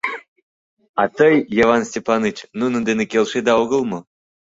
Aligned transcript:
—А 1.01 1.03
тый, 1.17 1.35
Йыван 1.57 1.83
Степаныч, 1.89 2.37
нунын 2.59 2.81
дене 2.89 3.03
келшеда 3.11 3.53
огыл 3.63 3.81
мо? 3.91 3.99